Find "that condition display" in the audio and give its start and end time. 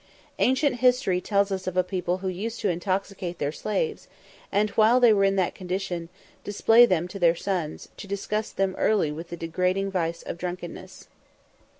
5.35-6.87